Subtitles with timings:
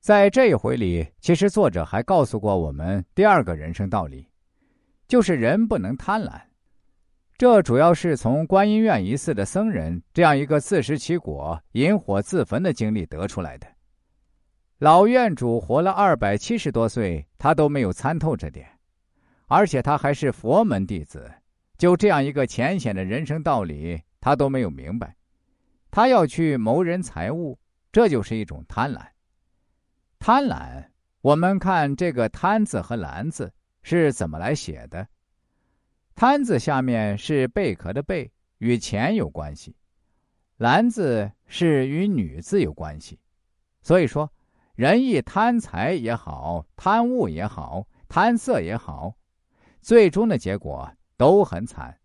[0.00, 4.26] 在这一回里，其实作者还告诉过我们第二个人生道理，
[5.06, 6.40] 就是人不能贪婪。
[7.36, 13.66] 这主要是从观音院一寺的僧人这样一个自食其果、引火自焚的经历得出来的。
[14.78, 18.66] 老院主活了二百七十多岁，他都没有参透这点，
[19.48, 21.30] 而且他还是佛门弟子，
[21.76, 25.14] 就这样一个浅显的人生道理，他都没有明白。
[25.90, 27.58] 他要去谋人财物，
[27.92, 29.02] 这就是一种贪婪。
[30.22, 30.84] 贪婪，
[31.22, 33.50] 我们看这个“贪”字和“婪”字
[33.82, 35.08] 是怎么来写的
[36.14, 39.74] ？“贪”字下面是贝壳的“贝”，与钱有关系
[40.62, 43.18] ；“婪”字是与女字有关系。
[43.80, 44.30] 所以说，
[44.74, 49.14] 人一贪财也好，贪物也好，贪色也好，
[49.80, 51.98] 最终的结果都很惨，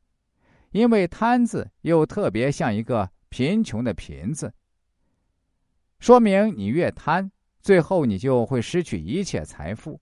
[0.72, 4.54] 因为“贪”字又特别像一个贫穷的“贫”字，
[6.00, 7.30] 说明你越贪。
[7.66, 10.00] 最后，你就会失去一切财富。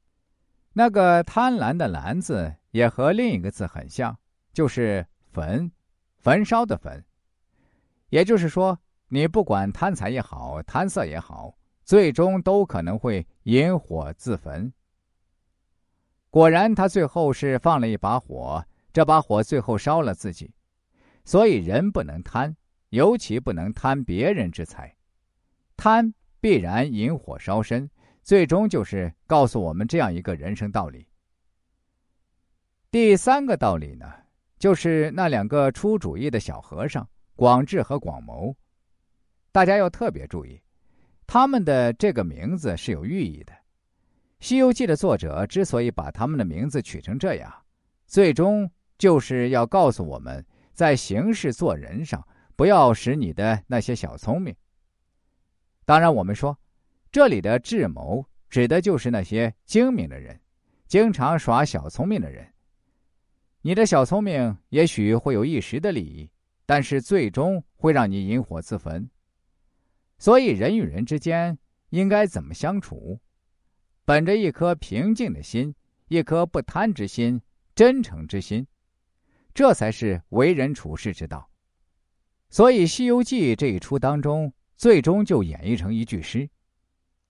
[0.73, 4.19] 那个贪婪的“婪”字也和另一个字很像，
[4.51, 5.71] 就是“焚”，
[6.19, 7.01] 焚烧的“焚”。
[8.11, 14.73] 也就是说，你不管贪财也好，贪色也好，最终都可能会引火自焚。
[16.29, 20.53] 果然，他最后是放了一把火，这把火最后烧了自己。
[21.23, 22.57] 所以，人不能贪，
[22.89, 24.97] 尤其不能贪别人之财，
[25.77, 26.13] 贪。
[26.43, 27.89] 必然引火烧身，
[28.21, 31.07] 最终就是告诉我们这样一个人生道理。
[32.91, 34.11] 第三个道理呢，
[34.59, 38.53] 就是那两个出主意的小和尚广智和广谋，
[39.53, 40.61] 大家要特别注意，
[41.25, 43.53] 他们的这个名字是有寓意的。
[44.41, 47.49] 《西游记》的作者之所以把他们的名字取成这样，
[48.05, 52.21] 最终就是要告诉我们在行事做人上，
[52.57, 54.53] 不要使你的那些小聪明。
[55.85, 56.57] 当然，我们说，
[57.11, 60.39] 这里的智谋指的就是那些精明的人，
[60.87, 62.47] 经常耍小聪明的人。
[63.61, 66.29] 你的小聪明也许会有一时的利益，
[66.65, 69.09] 但是最终会让你引火自焚。
[70.17, 71.57] 所以，人与人之间
[71.89, 73.19] 应该怎么相处？
[74.05, 75.75] 本着一颗平静的心，
[76.07, 77.41] 一颗不贪之心，
[77.75, 78.65] 真诚之心，
[79.53, 81.49] 这才是为人处世之道。
[82.49, 84.53] 所以，《西游记》这一出当中。
[84.83, 86.49] 最终就演绎成一句诗：“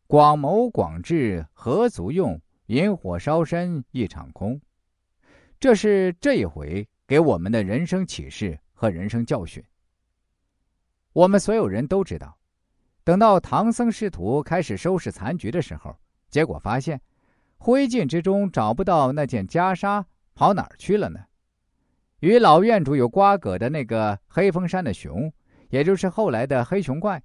[0.10, 4.60] 广谋广智何足用，引火烧身一场空。”
[5.62, 9.64] 这是这一回给我们的人生启示和人生教训。
[11.12, 12.36] 我们所有人都知道，
[13.04, 15.96] 等到唐僧师徒开始收拾残局的时候，
[16.32, 17.00] 结果发现
[17.58, 20.04] 灰烬之中找不到那件袈裟，
[20.34, 21.20] 跑哪儿去了呢？
[22.22, 25.32] 与老院主有瓜葛的那个黑风山的熊，
[25.70, 27.22] 也就是后来的黑熊怪。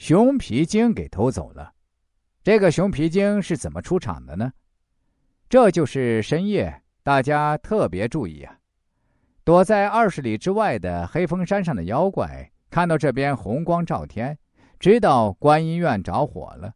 [0.00, 1.74] 熊皮筋给偷走了，
[2.42, 4.50] 这个熊皮筋是怎么出场的呢？
[5.46, 8.58] 这就是深夜，大家特别注意啊！
[9.44, 14.36] 躲在二十里之外的黑风山上的妖怪，看到这边红光照天，
[14.78, 16.72] 知道观音院着火了，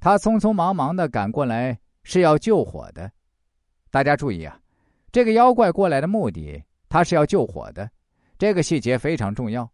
[0.00, 3.12] 他匆匆忙忙的赶过来，是要救火的。
[3.90, 4.58] 大家注意啊，
[5.12, 7.90] 这个妖怪过来的目的，他是要救火的，
[8.38, 9.70] 这个细节非常重要。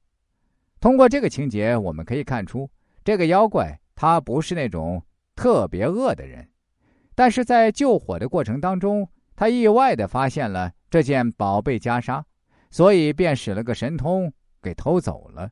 [0.80, 2.68] 通过这个情节，我们可以看出。
[3.08, 5.02] 这个妖怪他不是那种
[5.34, 6.46] 特别恶的人，
[7.14, 12.22] 但是在救火的过程当中，他意外的发现了这件宝贝袈裟，
[12.70, 14.30] 所以便使了个神通
[14.60, 15.48] 给偷走了。